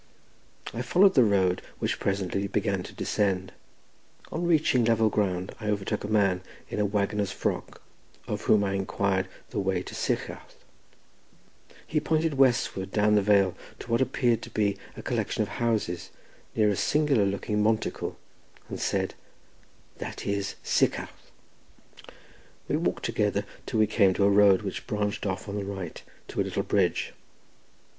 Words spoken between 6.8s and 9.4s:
waggoner's frock, of whom I inquired